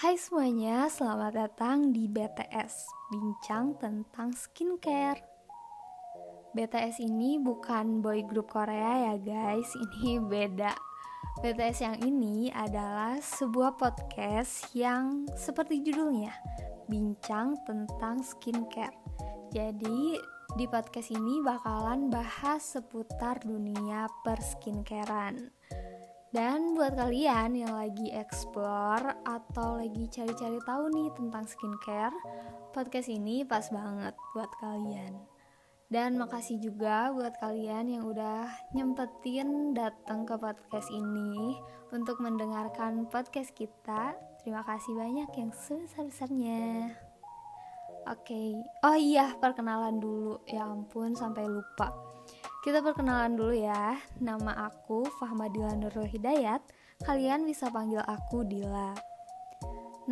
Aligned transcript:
Hai 0.00 0.16
semuanya, 0.16 0.88
selamat 0.88 1.32
datang 1.36 1.92
di 1.92 2.08
BTS 2.08 2.88
Bincang 3.12 3.76
tentang 3.76 4.32
skincare. 4.32 5.20
BTS 6.56 7.04
ini 7.04 7.36
bukan 7.36 8.00
boy 8.00 8.24
group 8.24 8.48
Korea 8.48 9.12
ya 9.12 9.14
guys. 9.20 9.68
Ini 9.84 10.24
beda. 10.24 10.72
BTS 11.44 11.78
yang 11.84 11.96
ini 12.00 12.48
adalah 12.48 13.20
sebuah 13.20 13.76
podcast 13.76 14.72
yang 14.72 15.28
seperti 15.36 15.84
judulnya 15.84 16.32
Bincang 16.88 17.60
tentang 17.68 18.24
skincare. 18.24 18.96
Jadi 19.52 20.16
di 20.56 20.64
podcast 20.64 21.12
ini 21.12 21.44
bakalan 21.44 22.08
bahas 22.08 22.72
seputar 22.72 23.44
dunia 23.44 24.08
perskincarean 24.24 25.52
dan 26.30 26.78
buat 26.78 26.94
kalian 26.94 27.58
yang 27.58 27.74
lagi 27.74 28.14
explore 28.14 29.18
atau 29.26 29.82
lagi 29.82 30.06
cari-cari 30.14 30.62
tahu 30.62 30.86
nih 30.94 31.10
tentang 31.18 31.42
skincare, 31.42 32.14
podcast 32.70 33.10
ini 33.10 33.42
pas 33.42 33.66
banget 33.74 34.14
buat 34.30 34.50
kalian. 34.62 35.18
Dan 35.90 36.22
makasih 36.22 36.62
juga 36.62 37.10
buat 37.10 37.34
kalian 37.42 37.90
yang 37.90 38.06
udah 38.06 38.46
nyempetin 38.78 39.74
datang 39.74 40.22
ke 40.22 40.38
podcast 40.38 40.86
ini 40.94 41.58
untuk 41.90 42.22
mendengarkan 42.22 43.10
podcast 43.10 43.50
kita. 43.50 44.14
Terima 44.38 44.62
kasih 44.62 44.94
banyak 44.94 45.34
yang 45.34 45.50
sebesar-besarnya. 45.50 46.94
Oke, 48.06 48.30
okay. 48.30 48.50
oh 48.86 48.94
iya 48.94 49.34
perkenalan 49.34 49.98
dulu. 49.98 50.38
Ya 50.46 50.62
ampun 50.62 51.18
sampai 51.18 51.50
lupa 51.50 51.90
kita 52.60 52.84
perkenalan 52.84 53.40
dulu 53.40 53.56
ya. 53.56 53.96
Nama 54.20 54.68
aku 54.68 55.08
Fahmadila 55.16 55.72
Nurul 55.80 56.04
Hidayat. 56.04 56.60
Kalian 57.08 57.48
bisa 57.48 57.72
panggil 57.72 58.04
aku 58.04 58.44
Dila. 58.44 58.92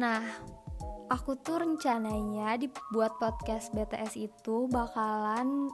Nah, 0.01 0.25
aku 1.13 1.37
tuh 1.37 1.61
rencananya 1.61 2.57
dibuat 2.57 3.21
podcast 3.21 3.69
BTS 3.77 4.17
itu 4.17 4.65
bakalan 4.73 5.69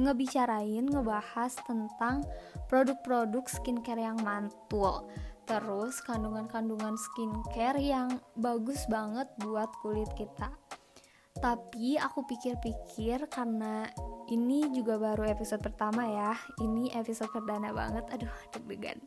ngebicarain, 0.00 0.88
ngebahas 0.88 1.52
tentang 1.68 2.24
produk-produk 2.72 3.44
skincare 3.44 4.00
yang 4.00 4.16
mantul. 4.24 5.04
Terus 5.44 6.00
kandungan-kandungan 6.08 6.96
skincare 6.96 7.80
yang 7.84 8.16
bagus 8.32 8.80
banget 8.88 9.28
buat 9.44 9.68
kulit 9.84 10.08
kita. 10.16 10.56
Tapi 11.38 11.94
aku 11.94 12.26
pikir-pikir 12.26 13.30
karena 13.30 13.86
ini 14.28 14.68
juga 14.74 14.98
baru 14.98 15.24
episode 15.30 15.62
pertama 15.62 16.04
ya. 16.04 16.34
Ini 16.58 16.98
episode 16.98 17.30
perdana 17.30 17.70
banget. 17.70 18.04
Aduh 18.10 18.34
deg-degan. 18.50 18.98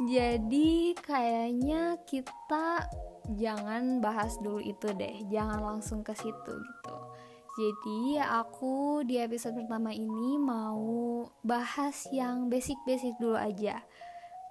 Jadi 0.00 0.96
kayaknya 0.96 2.00
kita 2.08 2.88
jangan 3.36 4.00
bahas 4.00 4.40
dulu 4.40 4.64
itu 4.64 4.88
deh. 4.96 5.28
Jangan 5.28 5.60
langsung 5.60 6.00
ke 6.00 6.16
situ 6.16 6.52
gitu. 6.56 6.96
Jadi 7.60 8.16
aku 8.16 9.04
di 9.04 9.20
episode 9.20 9.52
pertama 9.60 9.92
ini 9.92 10.40
mau 10.40 11.28
bahas 11.44 12.08
yang 12.08 12.48
basic-basic 12.48 13.20
dulu 13.20 13.36
aja. 13.36 13.84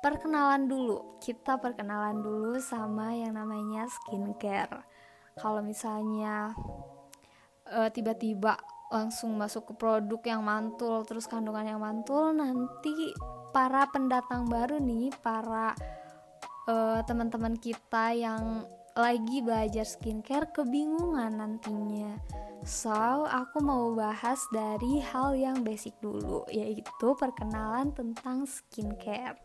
Perkenalan 0.06 0.70
dulu. 0.70 1.18
Kita 1.18 1.58
perkenalan 1.58 2.22
dulu 2.22 2.62
sama 2.62 3.18
yang 3.18 3.34
namanya 3.34 3.90
skincare 3.90 4.86
kalau 5.40 5.64
misalnya 5.64 6.54
uh, 7.72 7.90
tiba-tiba 7.90 8.60
langsung 8.90 9.38
masuk 9.38 9.72
ke 9.72 9.74
produk 9.78 10.22
yang 10.26 10.42
mantul 10.42 11.06
terus 11.06 11.30
kandungan 11.30 11.66
yang 11.66 11.82
mantul 11.82 12.34
nanti 12.34 13.14
para 13.50 13.86
pendatang 13.90 14.50
baru 14.50 14.78
nih 14.82 15.14
para 15.22 15.74
uh, 16.70 17.00
teman-teman 17.06 17.58
kita 17.58 18.14
yang 18.14 18.66
lagi 18.98 19.40
belajar 19.40 19.86
skincare 19.88 20.52
kebingungan 20.52 21.40
nantinya. 21.40 22.20
So 22.68 23.24
aku 23.24 23.64
mau 23.64 23.96
bahas 23.96 24.44
dari 24.52 25.00
hal 25.00 25.38
yang 25.40 25.64
basic 25.64 25.96
dulu 26.04 26.44
yaitu 26.52 27.08
perkenalan 27.16 27.96
tentang 27.96 28.44
skincare. 28.44 29.40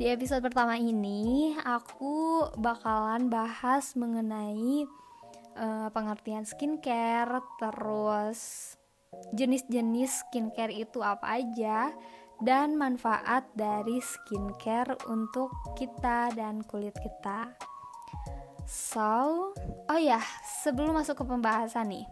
Di 0.00 0.08
episode 0.08 0.40
pertama 0.40 0.80
ini 0.80 1.52
aku 1.60 2.48
bakalan 2.56 3.28
bahas 3.28 3.92
mengenai 3.92 4.88
uh, 5.60 5.88
pengertian 5.92 6.48
skincare, 6.48 7.44
terus 7.60 8.72
jenis-jenis 9.36 10.26
skincare 10.26 10.72
itu 10.72 11.04
apa 11.04 11.38
aja, 11.38 11.92
dan 12.40 12.80
manfaat 12.80 13.44
dari 13.52 14.00
skincare 14.00 14.96
untuk 15.12 15.52
kita 15.76 16.32
dan 16.32 16.64
kulit 16.64 16.96
kita. 16.96 17.52
So, 18.64 19.52
oh 19.90 20.00
ya, 20.00 20.22
sebelum 20.64 20.96
masuk 20.96 21.20
ke 21.20 21.24
pembahasan 21.28 21.92
nih, 21.92 22.06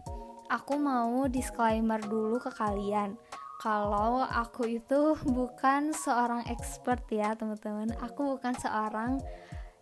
aku 0.51 0.77
mau 0.77 1.25
disclaimer 1.25 1.97
dulu 2.03 2.37
ke 2.37 2.51
kalian. 2.53 3.17
Kalau 3.59 4.23
aku 4.23 4.79
itu 4.79 5.19
bukan 5.27 5.91
seorang 5.91 6.47
expert 6.47 7.03
ya 7.11 7.35
teman-teman. 7.35 7.91
Aku 7.99 8.35
bukan 8.35 8.55
seorang 8.55 9.19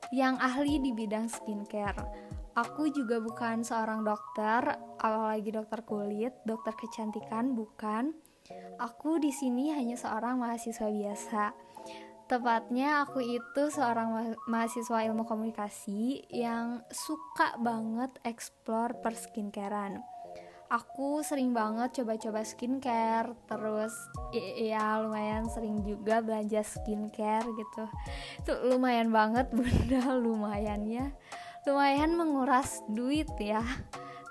yang 0.10 0.40
ahli 0.42 0.80
di 0.82 0.96
bidang 0.96 1.30
skincare 1.30 2.27
Aku 2.58 2.90
juga 2.90 3.22
bukan 3.22 3.62
seorang 3.62 4.02
dokter, 4.02 4.66
apalagi 4.98 5.54
dokter 5.54 5.86
kulit, 5.86 6.34
dokter 6.42 6.74
kecantikan, 6.74 7.54
bukan. 7.54 8.18
Aku 8.82 9.22
di 9.22 9.30
sini 9.30 9.70
hanya 9.78 9.94
seorang 9.94 10.42
mahasiswa 10.42 10.90
biasa. 10.90 11.54
Tepatnya 12.26 13.06
aku 13.06 13.22
itu 13.22 13.70
seorang 13.70 14.10
ma 14.10 14.24
mahasiswa 14.50 15.06
ilmu 15.06 15.30
komunikasi 15.30 16.26
yang 16.34 16.82
suka 16.90 17.62
banget 17.62 18.10
explore 18.26 18.98
perskincarean. 19.06 20.02
Aku 20.74 21.22
sering 21.22 21.54
banget 21.54 22.02
coba-coba 22.02 22.42
skincare, 22.42 23.38
terus 23.46 23.94
ya 24.60 24.98
lumayan 25.00 25.46
sering 25.48 25.86
juga 25.86 26.26
belanja 26.26 26.66
skincare 26.66 27.46
gitu. 27.54 27.86
Itu 28.42 28.54
lumayan 28.66 29.14
banget 29.14 29.48
bunda, 29.56 30.18
lumayannya 30.18 31.14
lumayan 31.68 32.16
menguras 32.16 32.80
duit 32.88 33.28
ya 33.36 33.60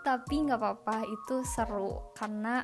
tapi 0.07 0.47
nggak 0.47 0.63
apa-apa 0.63 1.03
itu 1.03 1.43
seru. 1.43 1.99
Karena 2.15 2.63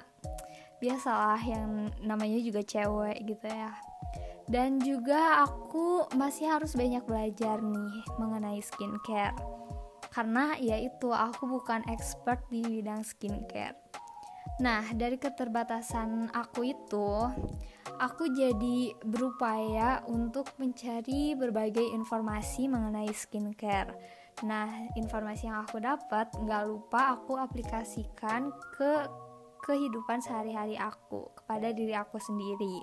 biasalah 0.79 1.43
yang 1.43 1.91
namanya 1.99 2.39
juga 2.39 2.63
cewek 2.63 3.19
gitu 3.27 3.51
ya. 3.51 3.75
Dan 4.47 4.79
juga 4.79 5.43
aku 5.43 6.07
masih 6.15 6.55
harus 6.55 6.79
banyak 6.79 7.03
belajar 7.03 7.59
nih 7.59 8.07
mengenai 8.23 8.63
skincare. 8.63 9.35
Karena 10.15 10.55
ya 10.63 10.79
itu 10.79 11.11
aku 11.11 11.51
bukan 11.51 11.83
expert 11.91 12.47
di 12.47 12.63
bidang 12.63 13.03
skincare. 13.03 13.75
Nah 14.63 14.87
dari 14.95 15.19
keterbatasan 15.19 16.31
aku 16.31 16.71
itu 16.71 17.11
aku 17.99 18.31
jadi 18.31 18.95
berupaya 19.03 20.07
untuk 20.07 20.47
mencari 20.63 21.35
berbagai 21.35 21.83
informasi 21.91 22.71
mengenai 22.71 23.11
skincare 23.11 24.22
Nah, 24.41 24.69
informasi 24.97 25.47
yang 25.47 25.63
aku 25.63 25.79
dapat 25.79 26.33
nggak 26.35 26.65
lupa 26.67 27.15
aku 27.15 27.37
aplikasikan 27.39 28.51
ke 28.75 29.07
kehidupan 29.63 30.19
sehari-hari 30.19 30.75
aku, 30.75 31.31
kepada 31.39 31.71
diri 31.71 31.95
aku 31.95 32.19
sendiri. 32.19 32.83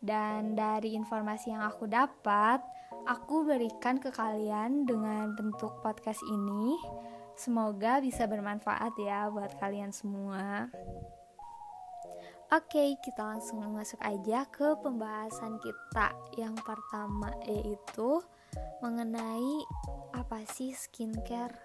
Dan 0.00 0.56
dari 0.56 0.96
informasi 0.96 1.52
yang 1.52 1.66
aku 1.66 1.84
dapat, 1.84 2.64
aku 3.04 3.44
berikan 3.44 4.00
ke 4.00 4.08
kalian 4.08 4.88
dengan 4.88 5.36
bentuk 5.36 5.82
podcast 5.84 6.22
ini. 6.24 6.78
Semoga 7.36 8.00
bisa 8.00 8.24
bermanfaat 8.24 8.96
ya 8.96 9.28
buat 9.28 9.60
kalian 9.60 9.92
semua. 9.92 10.72
Oke, 12.46 12.94
kita 13.02 13.26
langsung 13.26 13.58
masuk 13.74 13.98
aja 14.00 14.46
ke 14.48 14.78
pembahasan 14.80 15.58
kita. 15.60 16.14
Yang 16.38 16.62
pertama 16.62 17.34
yaitu 17.44 18.22
mengenai 18.80 19.64
apa 20.16 20.44
sih 20.48 20.72
skincare? 20.72 21.56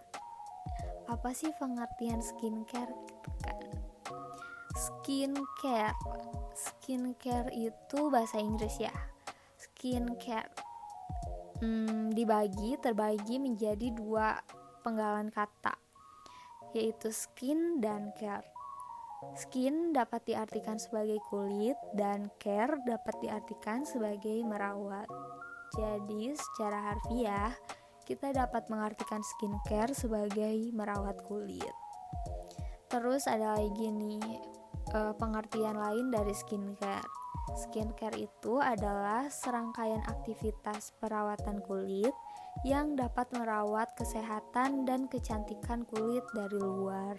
Apa 1.07 1.35
sih 1.35 1.51
pengertian 1.57 2.23
skincare? 2.23 2.93
Skincare 4.71 5.95
skincare 6.55 7.49
itu 7.53 7.99
bahasa 8.11 8.39
Inggris 8.39 8.79
ya. 8.79 8.93
Skincare 9.57 10.51
hmm, 11.61 12.11
dibagi 12.11 12.75
terbagi 12.81 13.37
menjadi 13.37 13.93
dua 13.93 14.41
penggalan 14.81 15.29
kata 15.29 15.77
yaitu 16.71 17.11
skin 17.11 17.83
dan 17.83 18.15
care. 18.15 18.47
Skin 19.37 19.93
dapat 19.93 20.25
diartikan 20.25 20.81
sebagai 20.81 21.21
kulit 21.29 21.77
dan 21.93 22.31
care 22.41 22.79
dapat 22.81 23.15
diartikan 23.21 23.85
sebagai 23.85 24.41
merawat. 24.41 25.05
Jadi, 25.71 26.35
secara 26.35 26.91
harfiah, 26.91 27.55
kita 28.03 28.35
dapat 28.35 28.67
mengartikan 28.67 29.23
skincare 29.23 29.95
sebagai 29.95 30.73
merawat 30.75 31.23
kulit. 31.23 31.71
Terus 32.91 33.23
ada 33.23 33.55
lagi 33.55 33.87
nih 33.87 34.19
uh, 34.91 35.15
pengertian 35.15 35.79
lain 35.79 36.11
dari 36.11 36.35
skincare. 36.35 37.07
Skincare 37.55 38.19
itu 38.19 38.59
adalah 38.59 39.31
serangkaian 39.31 40.03
aktivitas 40.11 40.91
perawatan 40.99 41.63
kulit 41.63 42.11
yang 42.67 42.99
dapat 42.99 43.31
merawat 43.31 43.95
kesehatan 43.95 44.83
dan 44.83 45.07
kecantikan 45.07 45.87
kulit 45.87 46.27
dari 46.35 46.59
luar. 46.59 47.15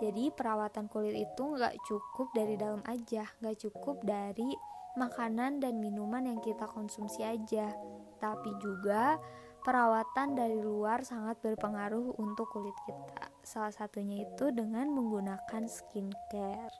Jadi 0.00 0.32
perawatan 0.32 0.88
kulit 0.88 1.16
itu 1.16 1.42
nggak 1.44 1.76
cukup 1.84 2.28
dari 2.36 2.56
dalam 2.60 2.80
aja, 2.88 3.24
nggak 3.40 3.56
cukup 3.68 4.00
dari 4.04 4.52
makanan 4.94 5.58
dan 5.58 5.82
minuman 5.82 6.26
yang 6.26 6.38
kita 6.38 6.66
konsumsi 6.70 7.26
aja, 7.26 7.74
tapi 8.22 8.50
juga 8.62 9.18
perawatan 9.64 10.36
dari 10.36 10.60
luar 10.60 11.02
sangat 11.02 11.40
berpengaruh 11.40 12.20
untuk 12.20 12.52
kulit 12.52 12.76
kita. 12.84 13.32
Salah 13.40 13.72
satunya 13.72 14.28
itu 14.28 14.52
dengan 14.52 14.92
menggunakan 14.92 15.64
skincare. 15.64 16.76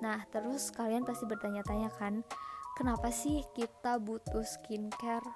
Nah, 0.00 0.24
terus 0.32 0.70
kalian 0.72 1.04
pasti 1.04 1.28
bertanya-tanya 1.28 1.90
kan, 1.98 2.24
kenapa 2.78 3.12
sih 3.12 3.44
kita 3.52 4.00
butuh 4.00 4.46
skincare? 4.46 5.28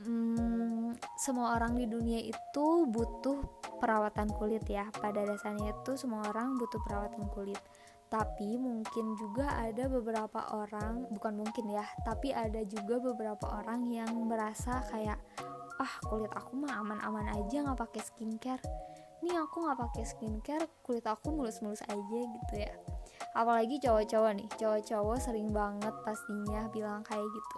Hmm, 0.00 0.96
semua 1.18 1.60
orang 1.60 1.76
di 1.76 1.84
dunia 1.84 2.20
itu 2.24 2.66
butuh 2.88 3.40
perawatan 3.80 4.28
kulit 4.36 4.64
ya. 4.68 4.88
Pada 4.96 5.24
dasarnya 5.24 5.72
itu 5.76 5.96
semua 5.96 6.24
orang 6.30 6.56
butuh 6.56 6.80
perawatan 6.84 7.26
kulit. 7.32 7.60
Tapi 8.10 8.58
mungkin 8.58 9.14
juga 9.14 9.54
ada 9.54 9.86
beberapa 9.86 10.42
orang, 10.50 11.06
bukan 11.14 11.46
mungkin 11.46 11.70
ya, 11.70 11.86
tapi 12.02 12.34
ada 12.34 12.58
juga 12.66 12.98
beberapa 12.98 13.46
orang 13.62 13.86
yang 13.86 14.10
merasa 14.26 14.82
kayak 14.90 15.22
ah 15.80 15.94
kulit 16.04 16.28
aku 16.36 16.60
mah 16.60 16.82
aman-aman 16.82 17.30
aja 17.38 17.64
nggak 17.64 17.78
pakai 17.78 18.02
skincare. 18.02 18.60
Nih 19.22 19.38
aku 19.38 19.62
nggak 19.62 19.78
pakai 19.78 20.04
skincare, 20.04 20.66
kulit 20.82 21.06
aku 21.06 21.30
mulus-mulus 21.30 21.86
aja 21.86 22.18
gitu 22.26 22.54
ya. 22.58 22.74
Apalagi 23.32 23.78
cowok-cowok 23.78 24.32
nih 24.36 24.48
cowok-cowok 24.58 25.18
sering 25.22 25.48
banget 25.54 25.94
pastinya 26.02 26.66
bilang 26.74 27.06
kayak 27.06 27.24
gitu. 27.24 27.56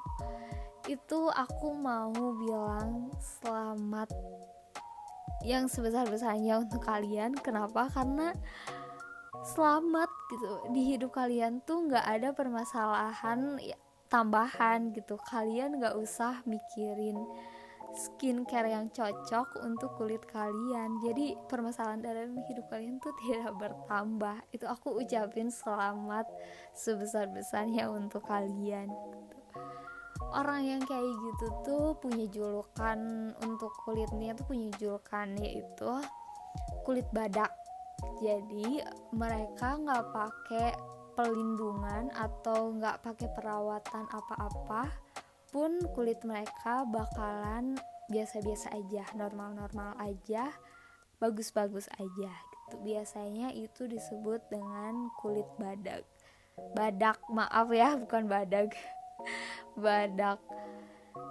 Itu 1.00 1.32
aku 1.32 1.72
mau 1.72 2.12
bilang 2.37 3.08
selamat 3.19 4.12
yang 5.43 5.66
sebesar-besarnya 5.66 6.62
untuk 6.62 6.87
kalian. 6.87 7.34
Kenapa? 7.34 7.90
Karena 7.90 8.31
selamat 9.42 10.10
gitu. 10.30 10.70
Di 10.70 10.82
hidup 10.94 11.10
kalian 11.14 11.62
tuh 11.66 11.90
nggak 11.90 12.06
ada 12.06 12.28
permasalahan 12.30 13.58
ya, 13.58 13.74
tambahan 14.06 14.94
gitu. 14.94 15.18
Kalian 15.18 15.82
nggak 15.82 15.98
usah 15.98 16.46
mikirin 16.46 17.18
skincare 17.92 18.72
yang 18.72 18.88
cocok 18.88 19.60
untuk 19.68 19.92
kulit 20.00 20.24
kalian. 20.30 20.96
Jadi 21.04 21.36
permasalahan 21.50 22.00
dalam 22.00 22.40
hidup 22.48 22.70
kalian 22.72 22.96
tuh 23.02 23.12
tidak 23.20 23.52
bertambah. 23.58 24.40
Itu 24.54 24.64
aku 24.70 25.02
ucapin 25.02 25.52
selamat 25.52 26.24
sebesar 26.72 27.28
besarnya 27.28 27.92
untuk 27.92 28.24
kalian 28.24 28.88
gitu. 28.88 29.36
orang 30.32 30.64
yang 30.64 30.82
kayak 30.88 31.12
gitu 31.12 31.46
tuh 31.60 31.86
punya 32.00 32.24
julukan 32.32 32.96
untuk 33.44 33.68
kulitnya 33.84 34.32
tuh 34.32 34.48
punya 34.48 34.72
julukan 34.80 35.28
yaitu 35.36 35.92
kulit 36.88 37.04
badak 37.12 37.52
jadi 38.22 38.87
mereka 39.14 39.78
nggak 39.78 40.04
pakai 40.14 40.69
pelindungan 41.12 42.08
atau 42.16 42.72
nggak 42.72 43.04
pakai 43.04 43.28
perawatan 43.37 44.04
apa-apa 44.08 44.88
pun 45.52 45.76
kulit 45.93 46.25
mereka 46.25 46.88
bakalan 46.88 47.76
biasa-biasa 48.08 48.72
aja, 48.72 49.04
normal-normal 49.16 49.96
aja, 50.00 50.52
bagus-bagus 51.20 51.88
aja 52.00 52.32
gitu. 52.32 52.76
Biasanya 52.84 53.52
itu 53.52 53.84
disebut 53.84 54.40
dengan 54.48 55.12
kulit 55.20 55.46
badak. 55.60 56.05
Badak, 56.76 57.20
maaf 57.32 57.69
ya, 57.72 57.96
bukan 57.96 58.28
badak. 58.32 58.76
badak. 59.76 60.40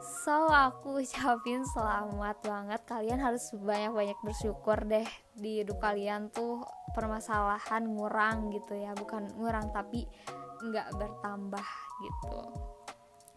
So 0.01 0.49
aku 0.49 1.05
ucapin 1.05 1.61
selamat 1.61 2.41
banget. 2.41 2.81
Kalian 2.89 3.21
harus 3.21 3.53
banyak-banyak 3.53 4.17
bersyukur 4.25 4.81
deh. 4.89 5.05
Di 5.37 5.61
hidup 5.61 5.77
kalian 5.77 6.33
tuh 6.33 6.65
permasalahan 6.97 7.85
ngurang 7.85 8.49
gitu 8.49 8.73
ya. 8.81 8.97
Bukan 8.97 9.29
ngurang 9.37 9.69
tapi 9.69 10.09
nggak 10.57 10.97
bertambah 10.97 11.67
gitu. 12.01 12.37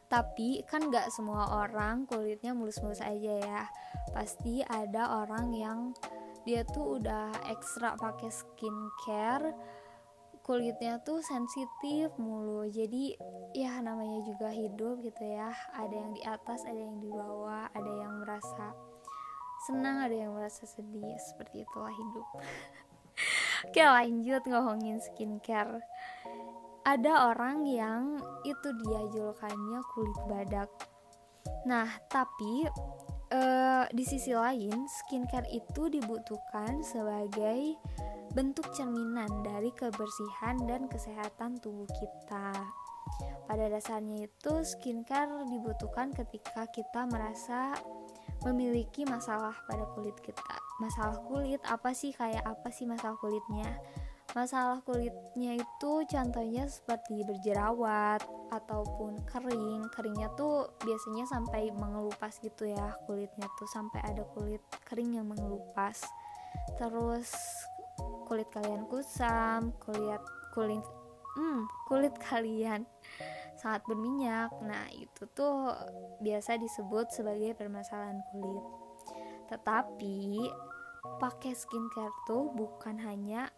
Tapi 0.09 0.65
kan 0.65 0.89
gak 0.89 1.13
semua 1.13 1.53
orang 1.53 2.09
kulitnya 2.09 2.57
mulus-mulus 2.57 3.05
aja 3.05 3.35
ya. 3.45 3.63
Pasti 4.17 4.65
ada 4.65 5.21
orang 5.21 5.53
yang 5.53 5.93
dia 6.49 6.65
tuh 6.65 6.97
udah 6.97 7.29
ekstra 7.53 7.93
pakai 8.01 8.33
skincare 8.33 9.53
kulitnya 10.45 11.01
tuh 11.01 11.25
sensitif 11.25 12.13
mulu. 12.21 12.69
Jadi 12.69 13.17
ya 13.57 13.81
namanya 13.81 14.21
juga 14.29 14.53
hidup 14.53 15.01
gitu 15.01 15.25
ya. 15.25 15.51
Ada 15.73 15.95
yang 15.97 16.13
di 16.13 16.23
atas 16.23 16.69
ada 16.69 16.77
yang 16.77 17.01
di 17.01 17.09
bawah 17.09 17.73
ada 17.73 17.93
yang 17.97 18.21
merasa 18.21 18.77
senang 19.65 20.05
ada 20.05 20.13
yang 20.13 20.37
merasa 20.37 20.69
sedih. 20.69 21.17
Seperti 21.17 21.65
itulah 21.65 21.91
hidup. 21.91 22.27
Oke 23.65 23.81
lanjut 23.81 24.45
ngomongin 24.45 25.01
skincare. 25.01 25.81
Ada 26.85 27.33
orang 27.33 27.65
yang 27.65 28.21
itu 28.45 28.69
dia 28.85 29.01
julukannya 29.09 29.81
kulit 29.97 30.21
badak. 30.29 30.69
Nah, 31.65 31.89
tapi 32.13 32.69
uh, 33.33 33.85
di 33.89 34.05
sisi 34.05 34.37
lain, 34.37 34.85
skincare 34.85 35.49
itu 35.49 35.89
dibutuhkan 35.89 36.85
sebagai 36.85 37.81
bentuk 38.35 38.67
cerminan 38.75 39.31
dari 39.47 39.71
kebersihan 39.71 40.59
dan 40.67 40.91
kesehatan 40.91 41.63
tubuh 41.63 41.87
kita. 41.95 42.51
Pada 43.47 43.71
dasarnya 43.71 44.27
itu, 44.27 44.53
skincare 44.67 45.47
dibutuhkan 45.47 46.11
ketika 46.11 46.67
kita 46.75 47.07
merasa 47.07 47.77
memiliki 48.43 49.07
masalah 49.07 49.55
pada 49.71 49.87
kulit 49.95 50.17
kita. 50.21 50.43
Masalah 50.83 51.23
kulit 51.25 51.63
apa 51.65 51.95
sih? 51.95 52.11
Kayak 52.11 52.43
apa 52.43 52.69
sih 52.75 52.85
masalah 52.85 53.15
kulitnya? 53.23 53.79
Masalah 54.35 54.83
kulitnya 54.83 55.63
itu 55.63 55.93
contohnya 56.11 56.67
seperti 56.67 57.23
berjerawat 57.23 58.25
ataupun 58.51 59.23
kering. 59.31 59.87
Keringnya 59.95 60.33
tuh 60.35 60.75
biasanya 60.83 61.29
sampai 61.29 61.71
mengelupas 61.71 62.43
gitu 62.43 62.67
ya 62.67 62.99
kulitnya 63.07 63.47
tuh 63.55 63.69
sampai 63.71 64.03
ada 64.03 64.27
kulit 64.35 64.65
kering 64.91 65.23
yang 65.23 65.31
mengelupas. 65.31 66.03
Terus 66.75 67.31
kulit 68.25 68.49
kalian 68.51 68.89
kusam, 68.89 69.73
kulit 69.81 70.21
kulit 70.53 70.85
hmm, 71.37 71.67
kulit 71.89 72.15
kalian 72.19 72.87
sangat 73.59 73.83
berminyak. 73.89 74.51
Nah, 74.61 74.87
itu 74.93 75.25
tuh 75.33 75.73
biasa 76.21 76.61
disebut 76.61 77.11
sebagai 77.11 77.57
permasalahan 77.57 78.21
kulit. 78.35 78.65
Tetapi 79.49 80.49
pakai 81.21 81.53
skincare 81.53 82.15
tuh 82.29 82.53
bukan 82.53 82.97
hanya 83.01 83.49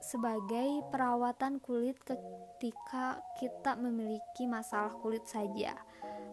sebagai 0.00 0.80
perawatan 0.88 1.60
kulit 1.60 2.00
ketika 2.02 3.20
kita 3.36 3.76
memiliki 3.76 4.48
masalah 4.48 4.94
kulit 5.02 5.26
saja. 5.28 5.76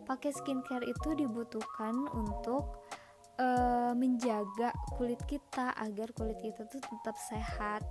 Pakai 0.08 0.32
skincare 0.32 0.88
itu 0.88 1.18
dibutuhkan 1.20 2.08
untuk 2.16 2.80
uh, 3.40 3.94
menjaga 3.94 4.74
kulit 4.98 5.22
kita 5.30 5.74
agar 5.78 6.12
kulit 6.14 6.38
kita 6.42 6.66
tuh 6.68 6.82
tetap 6.82 7.16
sehat, 7.18 7.82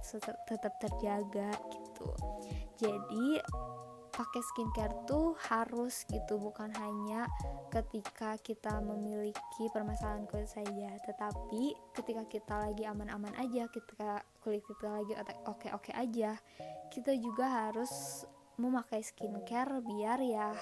tetap 0.46 0.74
terjaga 0.82 1.50
gitu. 1.70 2.08
Jadi 2.76 3.40
pakai 4.16 4.40
skincare 4.40 5.04
tuh 5.04 5.36
harus 5.52 6.08
gitu 6.08 6.40
bukan 6.40 6.72
hanya 6.80 7.28
ketika 7.68 8.40
kita 8.40 8.80
memiliki 8.80 9.68
permasalahan 9.68 10.24
kulit 10.24 10.48
saja 10.48 10.96
tetapi 11.04 11.76
ketika 11.92 12.24
kita 12.24 12.54
lagi 12.56 12.88
aman-aman 12.88 13.36
aja 13.36 13.68
ketika 13.68 14.24
kulit 14.40 14.64
kita 14.64 14.88
lagi 14.88 15.12
oke-oke 15.44 15.92
aja 15.92 16.40
kita 16.88 17.12
juga 17.20 17.68
harus 17.68 18.24
memakai 18.56 19.04
skincare 19.04 19.84
biar 19.84 20.18
ya 20.24 20.56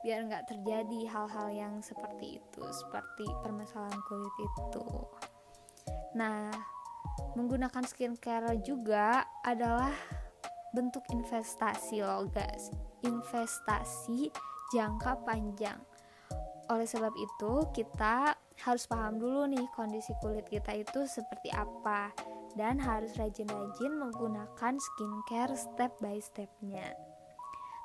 biar 0.00 0.26
nggak 0.26 0.46
terjadi 0.48 1.00
hal-hal 1.12 1.48
yang 1.52 1.74
seperti 1.84 2.40
itu 2.40 2.62
seperti 2.72 3.26
permasalahan 3.44 4.00
kulit 4.08 4.34
itu 4.40 4.86
nah 6.16 6.50
menggunakan 7.38 7.84
skincare 7.86 8.58
juga 8.64 9.24
adalah 9.44 9.92
bentuk 10.72 11.04
investasi 11.10 12.02
loh 12.02 12.26
guys 12.30 12.72
investasi 13.04 14.28
jangka 14.70 15.26
panjang. 15.26 15.78
Oleh 16.70 16.86
sebab 16.86 17.10
itu, 17.18 17.66
kita 17.74 18.38
harus 18.62 18.84
paham 18.86 19.18
dulu 19.18 19.48
nih 19.50 19.66
kondisi 19.74 20.14
kulit 20.22 20.46
kita 20.46 20.76
itu 20.76 21.08
seperti 21.08 21.50
apa 21.50 22.12
dan 22.54 22.78
harus 22.78 23.16
rajin-rajin 23.16 23.96
menggunakan 23.98 24.74
skincare 24.78 25.54
step 25.56 25.90
by 25.98 26.20
stepnya. 26.22 26.94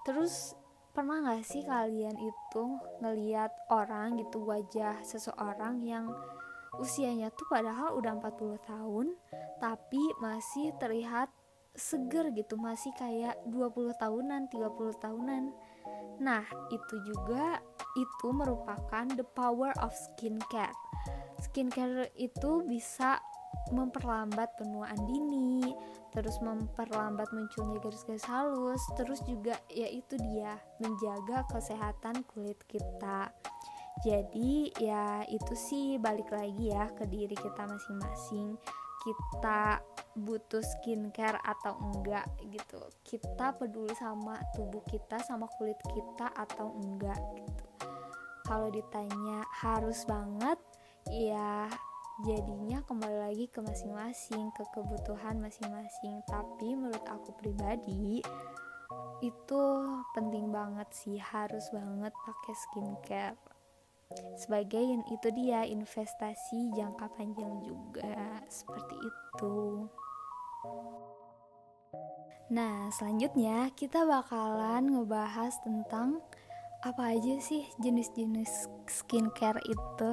Terus 0.06 0.54
pernah 0.96 1.20
gak 1.28 1.44
sih 1.44 1.68
kalian 1.68 2.16
itu 2.16 2.64
ngeliat 3.04 3.52
orang 3.68 4.16
gitu 4.16 4.48
wajah 4.48 5.04
seseorang 5.04 5.84
yang 5.84 6.08
usianya 6.80 7.32
tuh 7.36 7.48
padahal 7.52 8.00
udah 8.00 8.16
40 8.20 8.64
tahun 8.64 9.08
tapi 9.60 10.02
masih 10.24 10.72
terlihat 10.80 11.28
seger 11.76 12.32
gitu 12.32 12.56
masih 12.56 12.96
kayak 12.96 13.36
20 13.52 13.92
tahunan 14.00 14.48
30 14.48 15.04
tahunan 15.04 15.44
Nah, 16.20 16.48
itu 16.72 16.96
juga 17.04 17.60
itu 17.96 18.28
merupakan 18.32 19.06
the 19.16 19.26
power 19.36 19.76
of 19.84 19.92
skincare. 19.92 20.76
Skincare 21.44 22.12
itu 22.16 22.64
bisa 22.64 23.20
memperlambat 23.72 24.56
penuaan 24.60 25.00
dini, 25.08 25.74
terus 26.16 26.40
memperlambat 26.40 27.28
munculnya 27.36 27.82
garis-garis 27.84 28.26
halus, 28.28 28.82
terus 28.96 29.20
juga 29.28 29.60
yaitu 29.68 30.16
dia 30.22 30.56
menjaga 30.80 31.44
kesehatan 31.52 32.24
kulit 32.32 32.60
kita. 32.70 33.32
Jadi 34.04 34.76
ya 34.76 35.24
itu 35.32 35.56
sih 35.56 35.96
balik 35.96 36.28
lagi 36.36 36.72
ya 36.72 36.92
ke 36.92 37.08
diri 37.08 37.36
kita 37.36 37.64
masing-masing. 37.64 38.60
Kita 39.06 39.80
butuh 40.18 40.64
skincare 40.64 41.40
atau 41.44 41.78
enggak 41.80 42.26
gitu. 42.52 42.82
Kita 43.06 43.56
peduli 43.56 43.94
sama 43.96 44.36
tubuh 44.56 44.84
kita, 44.88 45.22
sama 45.24 45.48
kulit 45.56 45.78
kita 45.92 46.32
atau 46.34 46.76
enggak 46.76 47.20
gitu. 47.40 47.66
Kalau 48.46 48.70
ditanya 48.70 49.42
harus 49.64 50.06
banget, 50.06 50.60
ya 51.10 51.70
jadinya 52.24 52.80
kembali 52.88 53.28
lagi 53.28 53.46
ke 53.52 53.60
masing-masing 53.60 54.48
ke 54.56 54.64
kebutuhan 54.72 55.36
masing-masing. 55.44 56.24
Tapi 56.24 56.72
menurut 56.72 57.04
aku 57.04 57.36
pribadi 57.36 58.24
itu 59.20 59.64
penting 60.16 60.48
banget 60.48 60.88
sih 60.96 61.20
harus 61.20 61.68
banget 61.76 62.16
pakai 62.24 62.54
skincare. 62.56 63.40
Sebagai 64.40 64.80
itu 65.12 65.28
dia 65.36 65.68
investasi 65.68 66.72
jangka 66.72 67.12
panjang 67.20 67.60
juga 67.60 68.40
seperti 68.48 68.96
itu. 68.96 69.56
Nah 72.54 72.88
selanjutnya 72.96 73.74
kita 73.76 74.08
bakalan 74.08 74.88
ngebahas 74.94 75.58
tentang 75.66 76.24
apa 76.86 77.18
aja 77.18 77.42
sih 77.42 77.66
jenis-jenis 77.82 78.70
skincare 78.86 79.58
itu 79.66 80.12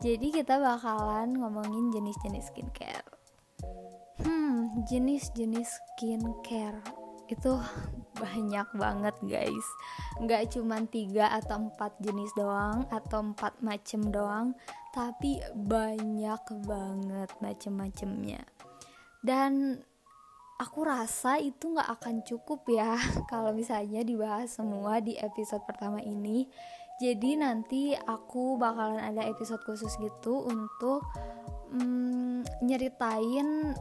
jadi 0.00 0.32
kita 0.32 0.56
bakalan 0.56 1.36
ngomongin 1.36 1.92
jenis-jenis 1.92 2.48
skincare. 2.48 3.08
Hmm, 4.24 4.80
jenis-jenis 4.88 5.68
skincare. 5.68 6.80
Itu 7.28 7.60
banyak 8.16 8.68
banget 8.80 9.16
guys. 9.28 9.66
Nggak 10.24 10.56
cuma 10.56 10.80
tiga 10.88 11.28
atau 11.36 11.68
empat 11.68 12.00
jenis 12.00 12.32
doang 12.32 12.88
atau 12.88 13.20
empat 13.20 13.60
macem 13.60 14.08
doang 14.08 14.56
tapi 14.96 15.38
banyak 15.52 16.42
banget 16.64 17.30
macem-macemnya. 17.44 18.40
Dan 19.20 19.84
aku 20.60 20.84
rasa 20.84 21.40
itu 21.40 21.72
nggak 21.72 21.88
akan 22.00 22.20
cukup 22.20 22.68
ya 22.68 22.96
kalau 23.32 23.56
misalnya 23.56 24.04
dibahas 24.04 24.52
semua 24.52 25.00
di 25.00 25.16
episode 25.16 25.64
pertama 25.64 26.04
ini 26.04 26.44
jadi 27.00 27.40
nanti 27.40 27.96
aku 27.96 28.60
bakalan 28.60 29.00
ada 29.00 29.24
episode 29.24 29.64
khusus 29.64 29.96
gitu 29.96 30.44
untuk 30.44 31.00
mm, 31.72 32.44
nyeritain 32.60 33.72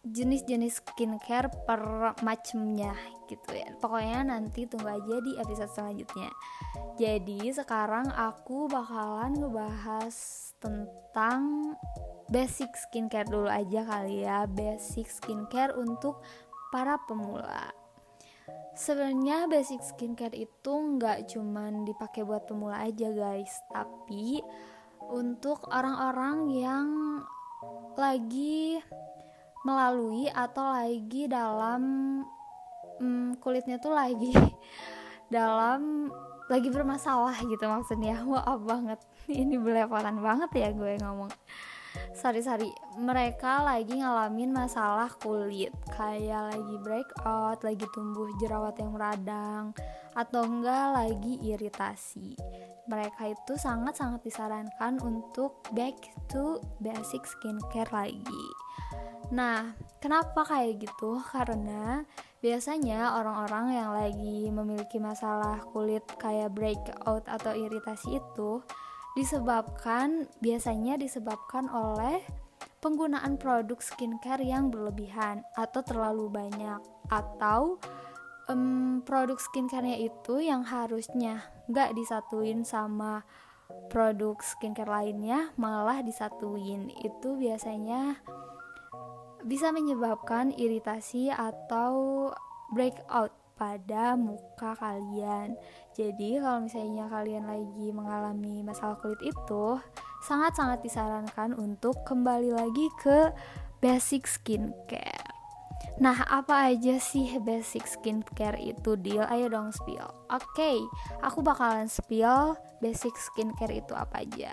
jenis-jenis 0.00 0.80
skincare 0.80 1.52
per 1.68 2.16
macemnya 2.24 2.96
gitu 3.28 3.52
ya. 3.52 3.68
Pokoknya 3.76 4.32
nanti 4.32 4.64
tunggu 4.64 4.96
aja 4.96 5.20
di 5.20 5.36
episode 5.36 5.68
selanjutnya. 5.68 6.32
Jadi 6.96 7.52
sekarang 7.52 8.08
aku 8.08 8.64
bakalan 8.70 9.36
ngebahas 9.36 10.16
tentang 10.56 11.74
basic 12.32 12.72
skincare 12.80 13.28
dulu 13.28 13.52
aja 13.52 13.84
kali 13.84 14.24
ya. 14.24 14.48
Basic 14.48 15.10
skincare 15.10 15.76
untuk 15.76 16.24
para 16.72 16.96
pemula 17.04 17.85
sebenarnya 18.76 19.48
basic 19.48 19.80
skincare 19.82 20.36
itu 20.36 20.72
nggak 20.72 21.32
cuman 21.32 21.88
dipakai 21.88 22.22
buat 22.22 22.44
pemula 22.44 22.84
aja 22.84 23.10
guys. 23.10 23.52
Tapi 23.72 24.40
untuk 25.10 25.66
orang-orang 25.70 26.38
yang 26.52 26.88
lagi 27.96 28.78
melalui 29.64 30.28
atau 30.30 30.62
lagi 30.62 31.26
dalam 31.26 31.82
hmm, 33.02 33.42
kulitnya 33.42 33.82
tuh 33.82 33.96
lagi 33.96 34.30
dalam 35.34 36.12
lagi 36.46 36.68
bermasalah 36.70 37.34
gitu 37.42 37.64
maksudnya. 37.66 38.22
Maaf 38.28 38.62
banget. 38.62 39.00
Ini 39.26 39.58
belepotan 39.58 40.22
banget 40.22 40.50
ya 40.54 40.68
gue 40.70 41.02
ngomong 41.02 41.32
sorry 42.16 42.40
mereka 42.96 43.60
lagi 43.62 44.00
ngalamin 44.00 44.50
masalah 44.50 45.12
kulit. 45.20 45.72
Kayak 45.92 46.54
lagi 46.54 46.76
breakout 46.80 47.60
lagi 47.62 47.86
tumbuh 47.92 48.28
jerawat 48.40 48.76
yang 48.80 48.94
radang 48.96 49.76
atau 50.16 50.42
enggak 50.48 50.86
lagi 50.96 51.36
iritasi. 51.44 52.34
Mereka 52.88 53.36
itu 53.36 53.58
sangat-sangat 53.58 54.24
disarankan 54.24 55.02
untuk 55.04 55.60
back 55.76 55.96
to 56.32 56.62
basic 56.80 57.26
skincare 57.28 57.90
lagi. 57.92 58.46
Nah, 59.34 59.74
kenapa 59.98 60.46
kayak 60.46 60.86
gitu? 60.86 61.18
Karena 61.18 62.06
biasanya 62.38 63.18
orang-orang 63.18 63.66
yang 63.74 63.90
lagi 63.90 64.46
memiliki 64.54 65.02
masalah 65.02 65.58
kulit 65.74 66.06
kayak 66.22 66.54
breakout 66.54 67.26
atau 67.26 67.52
iritasi 67.52 68.22
itu 68.22 68.62
disebabkan 69.16 70.28
biasanya 70.44 71.00
disebabkan 71.00 71.72
oleh 71.72 72.20
penggunaan 72.84 73.40
produk 73.40 73.80
skincare 73.80 74.44
yang 74.44 74.68
berlebihan 74.68 75.42
atau 75.56 75.80
terlalu 75.80 76.28
banyak 76.28 76.78
atau 77.08 77.80
um, 78.52 79.00
produk 79.02 79.40
skincare-nya 79.40 80.06
itu 80.06 80.44
yang 80.44 80.62
harusnya 80.62 81.42
nggak 81.66 81.96
disatuin 81.96 82.62
sama 82.62 83.24
produk 83.88 84.38
skincare 84.44 84.86
lainnya 84.90 85.50
malah 85.58 86.04
disatuin. 86.04 86.92
Itu 87.02 87.40
biasanya 87.40 88.20
bisa 89.46 89.70
menyebabkan 89.70 90.54
iritasi 90.54 91.30
atau 91.30 92.28
breakout 92.74 93.30
pada 93.56 94.14
muka 94.14 94.76
kalian. 94.76 95.56
Jadi 95.96 96.36
kalau 96.38 96.68
misalnya 96.68 97.08
kalian 97.08 97.44
lagi 97.48 97.88
mengalami 97.88 98.60
masalah 98.60 99.00
kulit 99.00 99.18
itu, 99.24 99.80
sangat-sangat 100.28 100.84
disarankan 100.84 101.56
untuk 101.56 101.96
kembali 102.04 102.52
lagi 102.52 102.86
ke 103.00 103.32
basic 103.80 104.28
skincare. 104.28 105.24
Nah, 105.96 106.28
apa 106.28 106.68
aja 106.68 107.00
sih 107.00 107.40
basic 107.40 107.88
skincare 107.88 108.60
itu, 108.60 109.00
Deal? 109.00 109.24
Ayo 109.32 109.48
dong 109.48 109.72
spill. 109.72 110.04
Oke, 110.28 110.44
okay, 110.52 110.76
aku 111.24 111.40
bakalan 111.40 111.88
spill 111.88 112.60
basic 112.84 113.16
skincare 113.16 113.80
itu 113.80 113.96
apa 113.96 114.20
aja. 114.20 114.52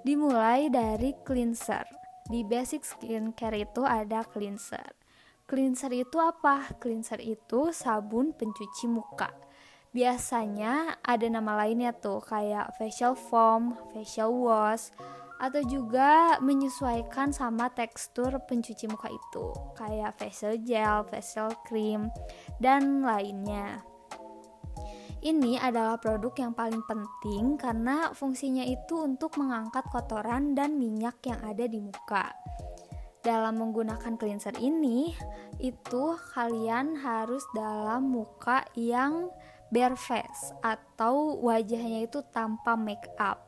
Dimulai 0.00 0.72
dari 0.72 1.12
cleanser. 1.20 1.84
Di 2.24 2.40
basic 2.40 2.80
skincare 2.88 3.68
itu 3.68 3.84
ada 3.84 4.24
cleanser. 4.24 5.03
Cleanser 5.44 5.92
itu 5.92 6.16
apa? 6.16 6.72
Cleanser 6.80 7.20
itu 7.20 7.68
sabun 7.68 8.32
pencuci 8.32 8.88
muka. 8.88 9.28
Biasanya 9.92 11.04
ada 11.04 11.26
nama 11.28 11.60
lainnya 11.60 11.92
tuh 11.92 12.24
kayak 12.24 12.72
facial 12.80 13.12
foam, 13.12 13.76
facial 13.92 14.32
wash, 14.32 14.88
atau 15.36 15.60
juga 15.68 16.40
menyesuaikan 16.40 17.36
sama 17.36 17.68
tekstur 17.76 18.32
pencuci 18.48 18.88
muka 18.88 19.12
itu 19.12 19.52
kayak 19.76 20.16
facial 20.16 20.56
gel, 20.64 21.04
facial 21.12 21.52
cream, 21.68 22.08
dan 22.56 23.04
lainnya. 23.04 23.84
Ini 25.20 25.60
adalah 25.60 26.00
produk 26.00 26.32
yang 26.40 26.56
paling 26.56 26.80
penting 26.88 27.60
karena 27.60 28.16
fungsinya 28.16 28.64
itu 28.64 29.04
untuk 29.04 29.36
mengangkat 29.36 29.84
kotoran 29.92 30.56
dan 30.56 30.80
minyak 30.80 31.20
yang 31.28 31.40
ada 31.44 31.68
di 31.68 31.84
muka 31.84 32.32
dalam 33.24 33.56
menggunakan 33.56 34.20
cleanser 34.20 34.52
ini 34.60 35.16
itu 35.58 36.14
kalian 36.36 37.00
harus 37.00 37.42
dalam 37.56 38.12
muka 38.12 38.68
yang 38.76 39.32
bare 39.72 39.96
face 39.96 40.52
atau 40.60 41.40
wajahnya 41.40 42.04
itu 42.04 42.20
tanpa 42.30 42.76
make 42.76 43.08
up. 43.16 43.42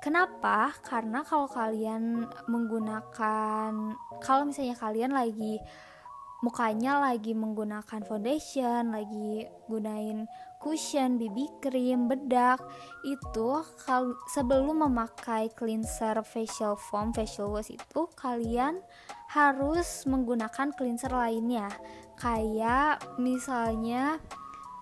Kenapa? 0.00 0.72
Karena 0.80 1.20
kalau 1.20 1.44
kalian 1.50 2.24
menggunakan 2.48 3.92
kalau 4.24 4.42
misalnya 4.48 4.78
kalian 4.78 5.12
lagi 5.12 5.60
mukanya 6.40 7.04
lagi 7.04 7.36
menggunakan 7.36 8.00
foundation, 8.08 8.96
lagi 8.96 9.44
gunain 9.68 10.24
cushion, 10.60 11.16
BB 11.16 11.64
cream, 11.64 12.06
bedak 12.06 12.60
itu 13.02 13.64
kal 13.82 14.12
sebelum 14.28 14.84
memakai 14.84 15.48
cleanser 15.56 16.20
facial 16.20 16.76
foam, 16.76 17.10
facial 17.16 17.48
wash 17.48 17.72
itu 17.72 18.06
kalian 18.20 18.84
harus 19.32 20.04
menggunakan 20.04 20.76
cleanser 20.76 21.10
lainnya 21.10 21.72
kayak 22.20 23.00
misalnya 23.16 24.20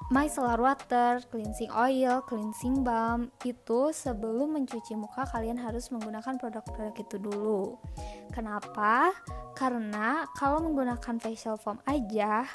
micellar 0.09 0.57
water, 0.57 1.21
cleansing 1.29 1.69
oil, 1.69 2.25
cleansing 2.25 2.81
balm 2.81 3.29
itu 3.45 3.93
sebelum 3.93 4.57
mencuci 4.57 4.97
muka 4.97 5.29
kalian 5.29 5.61
harus 5.61 5.93
menggunakan 5.93 6.41
produk-produk 6.41 6.97
itu 6.97 7.17
dulu. 7.21 7.77
Kenapa? 8.33 9.13
Karena 9.53 10.25
kalau 10.33 10.65
menggunakan 10.65 11.21
facial 11.21 11.61
foam 11.61 11.77
aja 11.85 12.49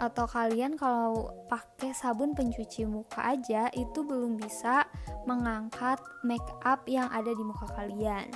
atau 0.00 0.24
kalian 0.24 0.74
kalau 0.80 1.30
pakai 1.46 1.92
sabun 1.92 2.32
pencuci 2.32 2.88
muka 2.88 3.20
aja 3.36 3.68
itu 3.76 4.00
belum 4.00 4.40
bisa 4.40 4.88
mengangkat 5.28 6.00
make 6.24 6.44
up 6.64 6.84
yang 6.88 7.08
ada 7.12 7.30
di 7.30 7.44
muka 7.44 7.68
kalian. 7.76 8.32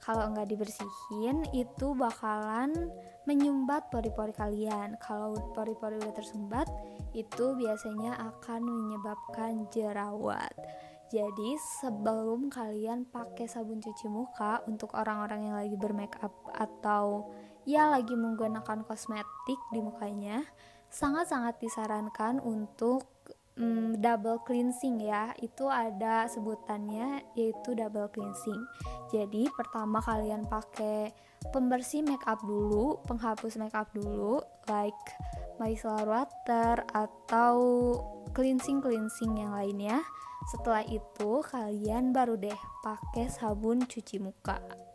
Kalau 0.00 0.32
nggak 0.32 0.48
dibersihin 0.48 1.44
itu 1.52 1.92
bakalan 1.92 2.72
menyumbat 3.28 3.92
pori-pori 3.92 4.32
kalian. 4.32 4.96
Kalau 4.96 5.36
pori-pori 5.52 6.00
udah 6.00 6.14
tersumbat 6.16 6.66
itu 7.12 7.52
biasanya 7.52 8.16
akan 8.16 8.64
menyebabkan 8.64 9.68
jerawat. 9.68 10.52
Jadi 11.10 11.58
sebelum 11.82 12.48
kalian 12.48 13.02
pakai 13.10 13.50
sabun 13.50 13.82
cuci 13.82 14.06
muka 14.06 14.62
untuk 14.70 14.94
orang-orang 14.94 15.50
yang 15.50 15.56
lagi 15.58 15.76
bermake 15.76 16.14
up 16.22 16.32
atau 16.54 17.26
ya 17.66 17.90
lagi 17.90 18.14
menggunakan 18.14 18.86
kosmetik 18.86 19.60
di 19.74 19.82
mukanya, 19.82 20.46
sangat-sangat 20.90 21.62
disarankan 21.62 22.42
untuk 22.42 23.06
mm, 23.56 24.02
double 24.02 24.42
cleansing 24.42 25.00
ya. 25.00 25.32
Itu 25.38 25.70
ada 25.70 26.26
sebutannya 26.26 27.24
yaitu 27.38 27.72
double 27.72 28.10
cleansing. 28.10 28.60
Jadi 29.14 29.46
pertama 29.54 30.02
kalian 30.02 30.44
pakai 30.50 31.14
pembersih 31.54 32.04
make 32.04 32.26
up 32.28 32.42
dulu, 32.44 33.00
penghapus 33.08 33.56
make 33.56 33.74
up 33.78 33.88
dulu 33.96 34.42
like 34.68 35.04
micellar 35.56 36.04
water 36.04 36.84
atau 36.92 37.56
cleansing 38.36 38.84
cleansing 38.84 39.40
yang 39.40 39.52
lainnya 39.56 40.00
setelah 40.48 40.80
itu 40.88 41.44
kalian 41.44 42.16
baru 42.16 42.34
deh 42.40 42.60
pakai 42.80 43.28
sabun 43.28 43.84
cuci 43.84 44.18
muka. 44.18 44.89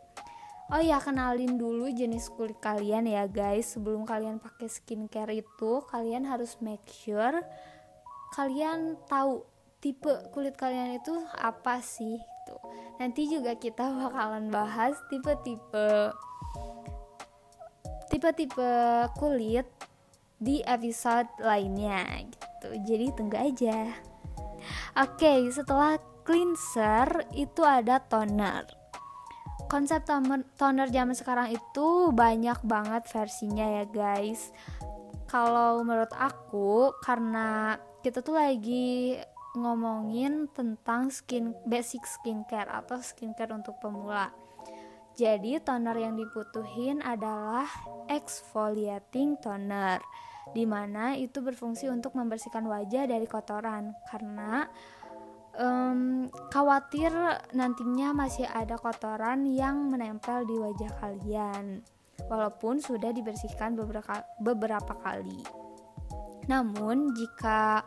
Oh 0.66 0.82
ya 0.82 0.98
kenalin 0.98 1.54
dulu 1.54 1.86
jenis 1.94 2.26
kulit 2.34 2.58
kalian 2.58 3.06
ya 3.06 3.30
guys 3.30 3.78
Sebelum 3.78 4.02
kalian 4.02 4.42
pakai 4.42 4.66
skincare 4.66 5.38
itu 5.38 5.86
Kalian 5.86 6.26
harus 6.26 6.58
make 6.58 6.82
sure 6.90 7.38
Kalian 8.34 8.98
tahu 9.06 9.46
tipe 9.78 10.10
kulit 10.34 10.58
kalian 10.58 10.98
itu 10.98 11.14
apa 11.38 11.78
sih 11.78 12.18
gitu. 12.18 12.56
Nanti 12.98 13.30
juga 13.30 13.54
kita 13.54 13.86
bakalan 14.10 14.50
bahas 14.50 14.98
tipe-tipe 15.06 16.10
Tipe-tipe 18.10 18.70
kulit 19.14 19.70
di 20.42 20.66
episode 20.66 21.30
lainnya 21.38 22.26
gitu 22.26 22.68
Jadi 22.82 23.06
tunggu 23.14 23.38
aja 23.38 23.94
Oke, 24.96 25.46
setelah 25.52 26.00
cleanser 26.24 27.28
itu 27.36 27.62
ada 27.62 28.00
toner. 28.02 28.85
Konsep 29.66 30.06
toner 30.54 30.88
zaman 30.94 31.16
sekarang 31.18 31.50
itu 31.50 32.14
banyak 32.14 32.62
banget 32.62 33.02
versinya 33.10 33.82
ya 33.82 33.84
guys. 33.90 34.54
Kalau 35.26 35.82
menurut 35.82 36.14
aku 36.14 36.94
karena 37.02 37.74
kita 38.06 38.22
tuh 38.22 38.38
lagi 38.38 39.18
ngomongin 39.58 40.46
tentang 40.54 41.10
skin 41.10 41.50
basic 41.66 42.06
skincare 42.06 42.70
atau 42.70 43.02
skincare 43.02 43.50
untuk 43.50 43.74
pemula. 43.82 44.30
Jadi 45.16 45.58
toner 45.64 45.96
yang 45.98 46.14
dibutuhin 46.14 47.02
adalah 47.02 47.66
exfoliating 48.06 49.40
toner 49.40 49.98
di 50.54 50.62
mana 50.62 51.18
itu 51.18 51.42
berfungsi 51.42 51.90
untuk 51.90 52.14
membersihkan 52.14 52.68
wajah 52.70 53.10
dari 53.10 53.26
kotoran 53.26 53.96
karena 54.06 54.70
um, 55.56 56.28
khawatir 56.52 57.12
nantinya 57.52 58.12
masih 58.12 58.46
ada 58.48 58.76
kotoran 58.78 59.48
yang 59.48 59.88
menempel 59.90 60.44
di 60.44 60.56
wajah 60.56 60.92
kalian 61.00 61.82
walaupun 62.28 62.80
sudah 62.80 63.12
dibersihkan 63.12 63.76
beberapa 63.76 64.24
beberapa 64.40 64.94
kali. 65.00 65.40
Namun 66.46 67.12
jika 67.16 67.82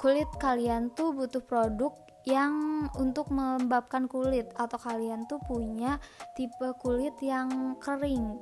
kulit 0.00 0.30
kalian 0.40 0.94
tuh 0.94 1.12
butuh 1.12 1.44
produk 1.44 1.92
yang 2.26 2.86
untuk 2.98 3.30
melembabkan 3.32 4.10
kulit 4.10 4.50
atau 4.58 4.76
kalian 4.76 5.24
tuh 5.30 5.40
punya 5.46 5.96
tipe 6.36 6.68
kulit 6.82 7.14
yang 7.24 7.78
kering 7.80 8.36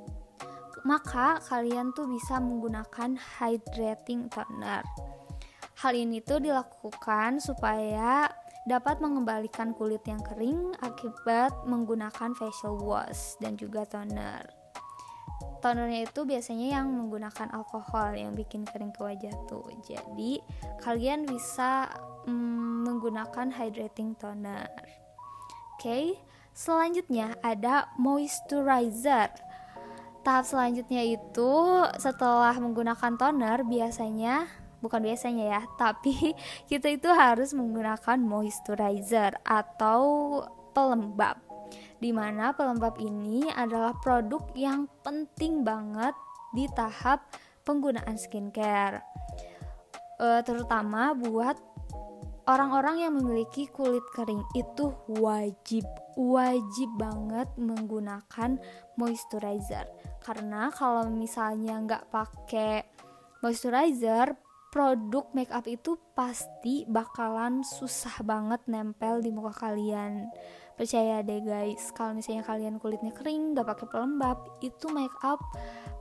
maka 0.87 1.43
kalian 1.43 1.91
tuh 1.91 2.07
bisa 2.07 2.39
menggunakan 2.39 3.19
hydrating 3.19 4.31
toner. 4.31 4.87
Hal 5.83 5.93
ini 5.93 6.23
tuh 6.23 6.39
dilakukan 6.39 7.43
supaya 7.43 8.31
dapat 8.67 8.99
mengembalikan 8.99 9.71
kulit 9.71 10.03
yang 10.03 10.19
kering 10.19 10.75
akibat 10.83 11.55
menggunakan 11.63 12.35
facial 12.35 12.75
wash 12.83 13.39
dan 13.39 13.55
juga 13.55 13.87
toner. 13.87 14.43
Tonernya 15.63 16.05
itu 16.05 16.27
biasanya 16.27 16.77
yang 16.77 16.91
menggunakan 16.91 17.49
alkohol 17.55 18.13
yang 18.13 18.35
bikin 18.35 18.67
kering 18.67 18.91
ke 18.91 19.01
wajah 19.01 19.33
tuh. 19.47 19.65
Jadi 19.87 20.43
kalian 20.83 21.25
bisa 21.25 21.87
mm, 22.27 22.85
menggunakan 22.85 23.47
hydrating 23.55 24.13
toner. 24.19 24.69
Oke, 25.77 25.81
okay. 25.81 26.05
selanjutnya 26.51 27.39
ada 27.41 27.87
moisturizer 27.95 29.31
tahap 30.27 30.43
selanjutnya 30.43 31.07
itu 31.07 31.53
setelah 31.95 32.51
menggunakan 32.59 33.15
toner 33.15 33.63
biasanya 33.63 34.51
bukan 34.79 35.01
biasanya 35.01 35.45
ya 35.57 35.61
tapi 35.81 36.33
kita 36.69 36.91
itu 36.93 37.09
harus 37.09 37.53
menggunakan 37.53 38.17
moisturizer 38.21 39.37
atau 39.45 40.41
pelembab 40.73 41.47
di 41.97 42.13
mana 42.13 42.53
pelembab 42.53 43.01
ini 43.01 43.49
adalah 43.49 43.97
produk 43.97 44.45
yang 44.53 44.85
penting 45.01 45.65
banget 45.65 46.13
di 46.53 46.69
tahap 46.71 47.25
penggunaan 47.65 48.15
skincare. 48.15 49.03
Uh, 50.17 50.41
terutama 50.41 51.13
buat 51.13 51.57
orang-orang 52.49 53.05
yang 53.05 53.13
memiliki 53.19 53.67
kulit 53.69 54.01
kering 54.15 54.41
itu 54.55 54.95
wajib 55.19 55.85
wajib 56.17 56.89
banget 56.97 57.45
menggunakan 57.59 58.57
moisturizer. 58.97 59.85
Karena 60.23 60.73
kalau 60.73 61.05
misalnya 61.11 61.77
nggak 61.77 62.09
pakai 62.09 62.81
moisturizer 63.45 64.33
produk 64.77 65.25
makeup 65.33 65.65
itu 65.65 65.97
pasti 66.13 66.85
bakalan 66.85 67.65
susah 67.65 68.21
banget 68.21 68.61
nempel 68.69 69.25
di 69.25 69.33
muka 69.33 69.49
kalian. 69.49 70.29
Percaya 70.77 71.25
deh 71.25 71.41
guys 71.41 71.89
kalau 71.97 72.13
misalnya 72.13 72.45
kalian 72.45 72.77
kulitnya 72.77 73.09
kering 73.09 73.57
nggak 73.57 73.73
pakai 73.73 73.89
pelembab 73.89 74.37
itu 74.61 74.85
makeup 74.93 75.41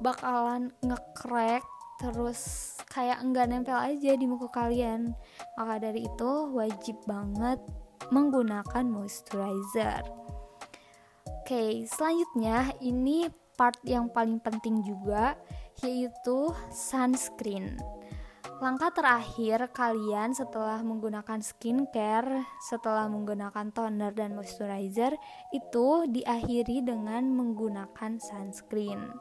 bakalan 0.05 0.69
ngekrek 0.85 1.65
terus 2.05 2.77
kayak 2.93 3.25
enggak 3.25 3.49
nempel 3.49 3.81
aja 3.81 4.13
di 4.13 4.29
muka 4.29 4.53
kalian. 4.53 5.17
Maka 5.57 5.81
dari 5.81 6.05
itu 6.05 6.33
wajib 6.53 7.01
banget 7.09 7.57
menggunakan 8.13 8.85
moisturizer. 8.85 10.05
Oke 11.25 11.89
selanjutnya 11.89 12.77
ini 12.85 13.25
part 13.57 13.81
yang 13.89 14.13
paling 14.13 14.37
penting 14.37 14.85
juga 14.85 15.33
yaitu 15.81 16.53
sunscreen 16.69 17.81
Langkah 18.57 18.89
terakhir 18.89 19.69
kalian 19.77 20.33
setelah 20.33 20.81
menggunakan 20.81 21.45
skincare, 21.45 22.41
setelah 22.57 23.05
menggunakan 23.05 23.69
toner 23.69 24.17
dan 24.17 24.33
moisturizer, 24.33 25.13
itu 25.53 26.09
diakhiri 26.09 26.81
dengan 26.81 27.29
menggunakan 27.37 28.17
sunscreen. 28.17 29.13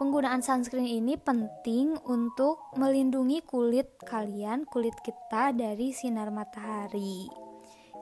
Penggunaan 0.00 0.40
sunscreen 0.40 0.88
ini 0.88 1.20
penting 1.20 2.00
untuk 2.08 2.72
melindungi 2.80 3.44
kulit 3.44 4.00
kalian, 4.00 4.64
kulit 4.64 4.96
kita 5.04 5.52
dari 5.52 5.92
sinar 5.92 6.32
matahari. 6.32 7.43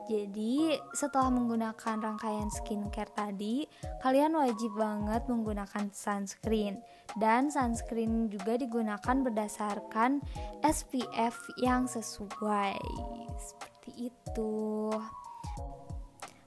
Jadi, 0.03 0.75
setelah 0.91 1.31
menggunakan 1.31 1.95
rangkaian 2.03 2.51
skincare 2.51 3.07
tadi, 3.15 3.63
kalian 4.03 4.35
wajib 4.35 4.75
banget 4.75 5.23
menggunakan 5.31 5.87
sunscreen. 5.95 6.83
Dan 7.15 7.47
sunscreen 7.47 8.27
juga 8.27 8.59
digunakan 8.59 9.17
berdasarkan 9.23 10.19
SPF 10.59 11.35
yang 11.63 11.87
sesuai. 11.87 12.83
Seperti 13.39 14.11
itu. 14.11 14.91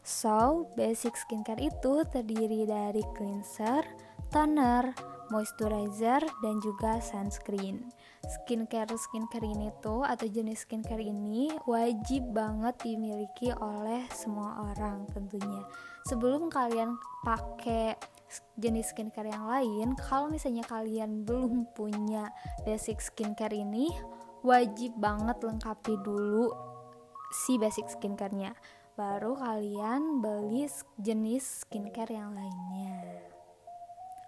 So, 0.07 0.71
basic 0.77 1.17
skincare 1.17 1.65
itu 1.65 2.05
terdiri 2.13 2.69
dari 2.69 3.03
cleanser, 3.17 3.83
toner, 4.29 4.95
moisturizer 5.35 6.23
dan 6.45 6.57
juga 6.63 7.03
sunscreen. 7.03 7.91
Skincare 8.25 8.97
skincare 8.97 9.45
ini 9.45 9.69
tuh 9.85 10.01
atau 10.03 10.25
jenis 10.25 10.65
skincare 10.65 11.05
ini 11.05 11.53
wajib 11.69 12.33
banget 12.33 12.75
dimiliki 12.81 13.53
oleh 13.53 14.09
semua 14.15 14.73
orang 14.73 15.05
tentunya. 15.13 15.63
Sebelum 16.09 16.49
kalian 16.49 16.97
pakai 17.27 17.99
jenis 18.59 18.91
skincare 18.91 19.31
yang 19.31 19.47
lain, 19.47 19.89
kalau 19.99 20.33
misalnya 20.33 20.65
kalian 20.67 21.23
belum 21.23 21.71
punya 21.77 22.33
basic 22.67 22.99
skincare 22.99 23.55
ini, 23.55 23.93
wajib 24.43 24.95
banget 24.99 25.39
lengkapi 25.43 25.95
dulu 26.03 26.51
si 27.31 27.59
basic 27.59 27.91
skincare-nya. 27.91 28.55
Baru 28.97 29.37
kalian 29.37 30.25
beli 30.25 30.65
jenis 30.97 31.67
skincare 31.67 32.17
yang 32.17 32.33
lainnya. 32.33 32.97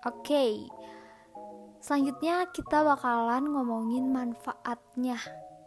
Oke. 0.05 0.23
Okay. 0.23 0.55
Selanjutnya 1.89 2.45
kita 2.53 2.85
bakalan 2.85 3.49
ngomongin 3.49 4.13
manfaatnya. 4.13 5.17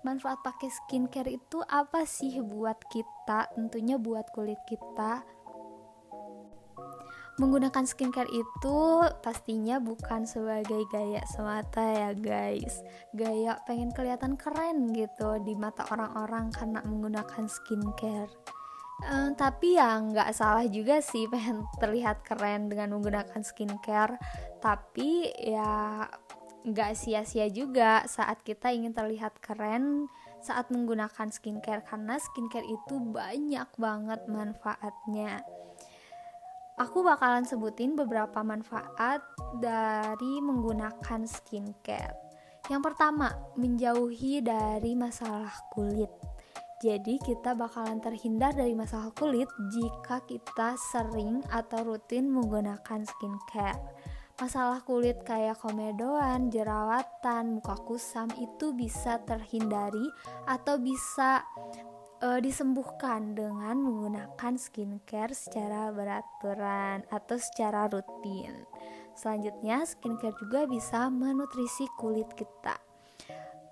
Manfaat 0.05 0.45
pakai 0.45 0.69
skincare 0.69 1.33
itu 1.33 1.65
apa 1.65 2.05
sih 2.05 2.37
buat 2.45 2.77
kita? 2.93 3.49
Tentunya 3.57 3.97
buat 3.97 4.29
kulit 4.29 4.61
kita. 4.69 5.25
Menggunakan 7.41 7.89
skincare 7.89 8.29
itu 8.29 8.77
pastinya 9.25 9.81
bukan 9.81 10.29
sebagai 10.29 10.85
gaya 10.93 11.25
semata 11.25 11.81
ya 11.81 12.13
guys. 12.13 12.85
Gaya 13.17 13.57
pengen 13.65 13.89
kelihatan 13.89 14.37
keren 14.37 14.93
gitu 14.93 15.41
di 15.41 15.57
mata 15.57 15.89
orang-orang 15.89 16.53
karena 16.53 16.85
menggunakan 16.85 17.49
skincare 17.49 18.60
um, 19.07 19.33
tapi 19.33 19.77
ya 19.77 19.97
nggak 19.97 20.31
salah 20.35 20.65
juga 20.69 21.01
sih 21.01 21.25
pengen 21.29 21.65
terlihat 21.81 22.21
keren 22.25 22.69
dengan 22.69 22.97
menggunakan 22.97 23.41
skincare 23.41 24.17
tapi 24.61 25.29
ya 25.37 26.05
nggak 26.61 26.93
sia-sia 26.93 27.49
juga 27.49 28.05
saat 28.05 28.45
kita 28.45 28.69
ingin 28.69 28.93
terlihat 28.93 29.41
keren 29.41 30.05
saat 30.41 30.73
menggunakan 30.73 31.29
skincare 31.29 31.85
karena 31.85 32.17
skincare 32.17 32.65
itu 32.65 32.97
banyak 32.97 33.69
banget 33.77 34.21
manfaatnya. 34.25 35.45
Aku 36.81 37.05
bakalan 37.05 37.45
sebutin 37.45 37.93
beberapa 37.93 38.41
manfaat 38.41 39.21
dari 39.61 40.41
menggunakan 40.41 41.29
skincare. 41.29 42.17
Yang 42.73 42.81
pertama, 42.81 43.37
menjauhi 43.53 44.41
dari 44.41 44.97
masalah 44.97 45.53
kulit. 45.69 46.09
Jadi 46.81 47.21
kita 47.21 47.53
bakalan 47.53 48.01
terhindar 48.01 48.57
dari 48.57 48.73
masalah 48.73 49.13
kulit 49.13 49.45
jika 49.69 50.25
kita 50.25 50.73
sering 50.91 51.45
atau 51.53 51.93
rutin 51.93 52.25
menggunakan 52.25 53.05
skincare 53.05 53.77
masalah 54.41 54.81
kulit 54.81 55.21
kayak 55.21 55.61
komedoan, 55.61 56.49
jerawatan, 56.49 57.61
muka 57.61 57.77
kusam 57.85 58.25
itu 58.41 58.73
bisa 58.73 59.21
terhindari 59.21 60.09
atau 60.49 60.81
bisa 60.81 61.45
uh, 62.25 62.41
disembuhkan 62.41 63.37
dengan 63.37 63.77
menggunakan 63.77 64.57
skincare 64.57 65.37
secara 65.37 65.93
beraturan 65.93 67.05
atau 67.13 67.37
secara 67.37 67.85
rutin. 67.85 68.65
Selanjutnya, 69.13 69.85
skincare 69.85 70.33
juga 70.41 70.65
bisa 70.65 71.13
menutrisi 71.13 71.85
kulit 72.01 72.33
kita. 72.33 72.90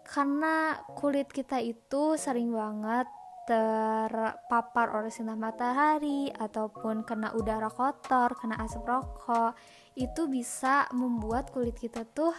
Karena 0.10 0.74
kulit 0.98 1.30
kita 1.30 1.62
itu 1.62 2.18
sering 2.18 2.50
banget 2.50 3.06
terpapar 3.46 4.98
oleh 4.98 5.14
sinar 5.14 5.38
matahari 5.38 6.34
ataupun 6.34 7.06
kena 7.06 7.34
udara 7.38 7.70
kotor, 7.70 8.34
kena 8.38 8.58
asap 8.62 8.90
rokok 8.90 9.54
itu 9.98 10.26
bisa 10.26 10.90
membuat 10.98 11.54
kulit 11.54 11.78
kita 11.78 12.10
tuh 12.10 12.34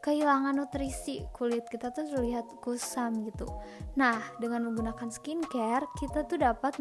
kehilangan 0.00 0.56
nutrisi. 0.56 1.24
Kulit 1.32 1.68
kita 1.68 1.92
tuh 1.92 2.08
terlihat 2.08 2.60
kusam 2.64 3.24
gitu. 3.28 3.48
Nah 4.00 4.20
dengan 4.40 4.68
menggunakan 4.68 5.08
skincare 5.12 5.88
kita 6.00 6.24
tuh 6.24 6.40
dapat 6.40 6.80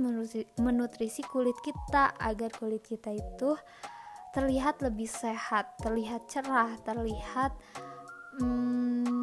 menutrisi, 0.60 1.24
kulit 1.28 1.56
kita 1.64 2.16
agar 2.20 2.52
kulit 2.56 2.84
kita 2.84 3.12
itu 3.12 3.60
terlihat 4.34 4.82
lebih 4.82 5.06
sehat 5.06 5.78
terlihat 5.78 6.26
cerah 6.26 6.74
terlihat 6.82 7.54
hmm, 8.42 9.23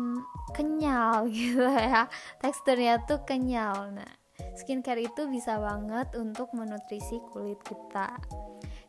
kenyal 0.57 1.27
gitu 1.35 1.65
ya 1.65 2.09
teksturnya 2.43 3.03
tuh 3.07 3.23
kenyal 3.27 3.95
nah 3.95 4.13
skincare 4.57 5.05
itu 5.05 5.29
bisa 5.29 5.61
banget 5.61 6.13
untuk 6.17 6.53
menutrisi 6.57 7.21
kulit 7.33 7.61
kita 7.65 8.19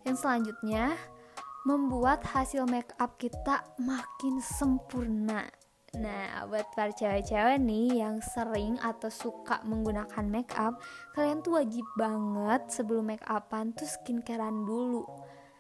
yang 0.08 0.18
selanjutnya 0.18 0.98
membuat 1.62 2.26
hasil 2.26 2.66
make 2.66 2.90
up 2.98 3.22
kita 3.22 3.62
makin 3.78 4.42
sempurna. 4.42 5.46
Nah, 5.92 6.48
buat 6.48 6.72
para 6.72 6.90
cewek-cewek 6.96 7.60
nih 7.62 8.02
yang 8.02 8.24
sering 8.24 8.80
atau 8.80 9.12
suka 9.12 9.60
menggunakan 9.68 10.24
make 10.26 10.56
up, 10.56 10.80
kalian 11.14 11.44
tuh 11.44 11.60
wajib 11.62 11.84
banget 12.00 12.64
sebelum 12.72 13.12
make 13.12 13.28
upan 13.28 13.76
tuh 13.76 13.86
skincarean 13.86 14.64
dulu. 14.64 15.04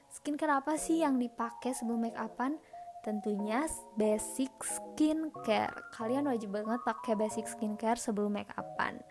Skincare 0.09 0.63
apa 0.63 0.79
sih 0.79 1.03
yang 1.03 1.19
dipakai 1.19 1.75
sebelum 1.75 2.07
make 2.07 2.17
upan? 2.17 2.57
Tentunya 3.01 3.65
basic 3.97 4.53
skincare. 4.61 5.73
Kalian 5.97 6.29
wajib 6.29 6.53
banget 6.53 6.81
pakai 6.85 7.17
basic 7.17 7.49
skincare 7.49 7.97
sebelum 7.97 8.37
make 8.37 8.53
upan 8.53 9.01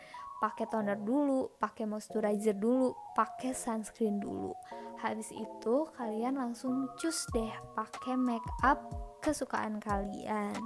pakai 0.40 0.64
toner 0.72 0.96
dulu, 0.96 1.52
pakai 1.60 1.84
moisturizer 1.84 2.56
dulu, 2.56 2.96
pakai 3.12 3.52
sunscreen 3.52 4.16
dulu. 4.16 4.56
Habis 4.96 5.36
itu 5.36 5.84
kalian 6.00 6.40
langsung 6.40 6.88
cus 6.96 7.28
deh 7.36 7.52
pakai 7.76 8.16
make 8.16 8.50
up 8.64 8.80
kesukaan 9.20 9.76
kalian. 9.78 10.56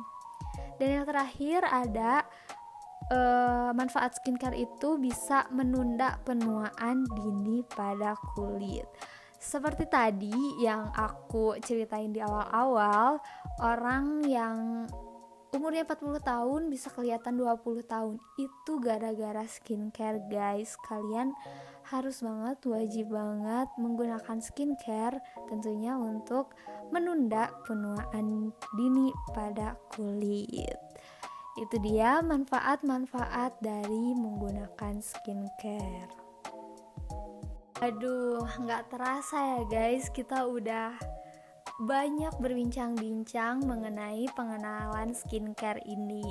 Dan 0.79 1.03
yang 1.03 1.05
terakhir 1.11 1.67
ada 1.67 2.23
uh, 3.11 3.75
manfaat 3.75 4.15
skincare 4.15 4.55
itu 4.55 4.95
bisa 5.03 5.51
menunda 5.51 6.23
penuaan 6.23 7.03
dini 7.11 7.67
pada 7.75 8.15
kulit. 8.39 8.87
Seperti 9.45 9.85
tadi 9.85 10.65
yang 10.65 10.89
aku 10.97 11.61
ceritain 11.61 12.17
di 12.17 12.25
awal-awal, 12.25 13.21
orang 13.61 14.25
yang 14.25 14.89
umurnya 15.53 15.85
40 15.85 16.25
tahun 16.25 16.63
bisa 16.73 16.89
kelihatan 16.89 17.37
20 17.37 17.85
tahun 17.85 18.17
itu 18.41 18.73
gara-gara 18.81 19.45
skincare 19.45 20.25
guys. 20.33 20.81
Kalian 20.89 21.37
harus 21.93 22.25
banget 22.25 22.57
wajib 22.65 23.13
banget 23.13 23.69
menggunakan 23.77 24.41
skincare 24.41 25.21
tentunya 25.53 25.93
untuk 25.93 26.57
menunda 26.89 27.53
penuaan 27.69 28.49
dini 28.81 29.13
pada 29.37 29.77
kulit. 29.93 30.81
Itu 31.61 31.77
dia 31.85 32.25
manfaat-manfaat 32.25 33.61
dari 33.61 34.17
menggunakan 34.17 35.05
skincare 35.05 36.24
aduh 37.85 38.40
nggak 38.64 38.88
terasa 38.88 39.37
ya 39.37 39.61
guys 39.68 40.09
kita 40.09 40.49
udah 40.49 40.97
banyak 41.85 42.33
berbincang-bincang 42.40 43.61
mengenai 43.61 44.25
pengenalan 44.33 45.12
skincare 45.12 45.85
ini. 45.85 46.25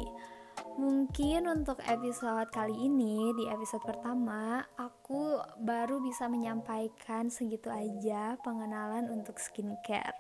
Mungkin 0.82 1.46
untuk 1.46 1.78
episode 1.86 2.50
kali 2.50 2.74
ini, 2.74 3.30
di 3.38 3.46
episode 3.52 3.86
pertama, 3.86 4.66
aku 4.82 5.38
baru 5.62 6.02
bisa 6.02 6.26
menyampaikan 6.26 7.30
segitu 7.30 7.70
aja 7.70 8.34
pengenalan 8.42 9.14
untuk 9.14 9.38
skincare. 9.38 10.18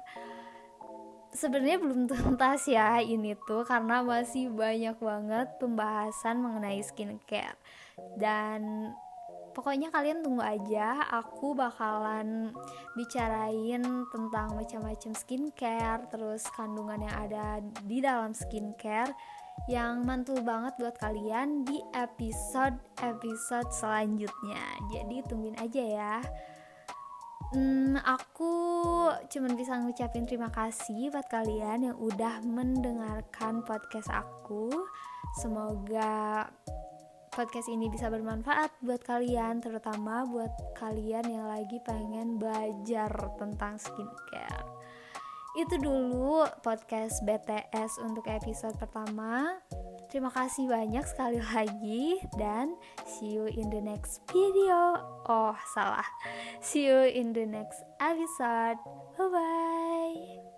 Sebenarnya 1.34 1.82
belum 1.82 2.06
tuntas 2.13 2.69
ya 2.69 3.02
ini 3.02 3.34
tuh 3.50 3.65
karena 3.65 4.06
masih 4.06 4.54
banyak 4.54 5.02
banget 5.02 5.50
pembahasan 5.58 6.46
mengenai 6.46 6.84
skincare. 6.86 7.58
Dan 8.22 8.93
pokoknya 9.54 9.94
kalian 9.94 10.26
tunggu 10.26 10.42
aja 10.42 11.00
aku 11.13 11.54
bakalan 11.54 12.50
bicarain 12.98 13.84
tentang 14.10 14.58
macam-macam 14.58 15.12
skincare 15.13 16.10
terus 16.10 16.44
kandungan 16.52 17.06
yang 17.06 17.16
ada 17.16 17.62
di 17.86 18.02
dalam 18.02 18.34
skincare 18.34 19.13
yang 19.70 20.04
mantul 20.04 20.42
banget 20.42 20.74
buat 20.82 20.98
kalian 20.98 21.63
di 21.63 21.78
episode 21.94 22.76
episode 23.00 23.70
selanjutnya 23.70 24.62
jadi 24.89 25.22
tungguin 25.30 25.58
aja 25.62 25.84
ya 25.86 26.16
Hmm, 27.54 28.02
aku 28.02 28.50
cuman 29.30 29.54
bisa 29.54 29.78
ngucapin 29.78 30.26
terima 30.26 30.50
kasih 30.50 31.13
buat 31.13 31.30
kalian 31.30 31.86
yang 31.86 31.98
udah 32.02 32.42
mendengarkan 32.42 33.62
podcast 33.62 34.10
aku. 34.10 34.74
Semoga 35.38 36.50
podcast 37.34 37.67
ini 37.67 37.89
bisa 37.89 38.08
bermanfaat 38.13 38.69
buat 38.86 39.02
kalian, 39.02 39.60
terutama 39.60 40.24
buat 40.30 40.54
kalian 40.78 41.26
yang 41.26 41.46
lagi 41.50 41.82
pengen 41.82 42.38
belajar 42.38 43.10
tentang 43.41 43.82
skincare. 43.82 44.65
Itu 45.54 45.78
dulu 45.78 46.46
podcast 46.65 47.22
BTS 47.26 48.02
untuk 48.02 48.26
episode 48.26 48.74
pertama. 48.78 49.62
Terima 50.10 50.30
kasih 50.30 50.69
banyak 50.69 51.06
sekali 51.10 51.41
lagi 51.54 52.22
dan 52.38 52.78
see 53.06 53.34
you 53.34 53.50
in 53.50 53.69
the 53.74 53.82
next 53.82 54.22
video. 54.30 55.02
Oh, 55.26 55.58
salah. 55.74 56.06
See 56.62 56.86
you 56.86 57.06
in 57.06 57.34
the 57.34 57.50
next 57.50 57.82
episode. 57.98 58.78
Bye 59.17 59.30
bye. 59.30 60.53